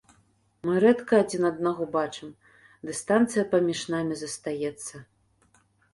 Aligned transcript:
Мы 0.67 0.73
рэдка 0.83 1.19
адзін 1.23 1.41
аднаго 1.49 1.83
бачым, 1.97 2.31
дыстанцыя 2.89 3.43
паміж 3.53 3.79
намі 3.95 4.19
застаецца. 4.23 5.07